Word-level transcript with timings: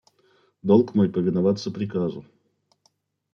–Долг 0.63 0.95
мой 0.95 1.11
повиноваться 1.11 1.69
приказу. 1.69 2.25